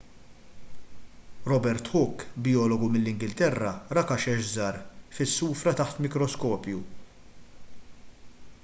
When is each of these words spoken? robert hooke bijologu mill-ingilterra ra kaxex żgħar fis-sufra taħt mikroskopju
robert 1.49 1.91
hooke 1.93 2.25
bijologu 2.47 2.89
mill-ingilterra 2.95 3.75
ra 3.99 4.05
kaxex 4.13 4.41
żgħar 4.49 4.81
fis-sufra 5.19 5.77
taħt 5.83 6.03
mikroskopju 6.09 6.83